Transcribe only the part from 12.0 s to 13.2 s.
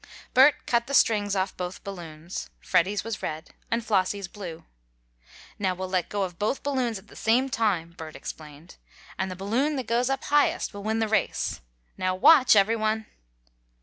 watch, everyone!"